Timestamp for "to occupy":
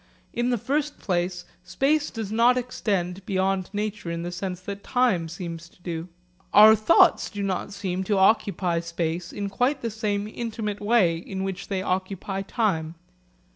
8.05-8.79